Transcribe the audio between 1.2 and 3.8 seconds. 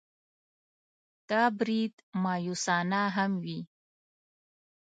دا برید مأیوسانه هم وي.